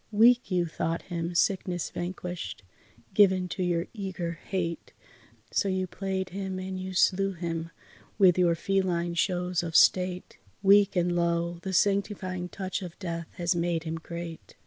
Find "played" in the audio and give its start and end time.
5.85-6.29